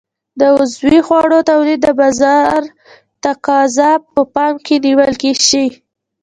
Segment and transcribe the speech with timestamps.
[0.39, 2.61] د عضوي خوړو تولید د بازار
[3.25, 5.13] تقاضا په پام کې نیول
[5.47, 5.65] شي.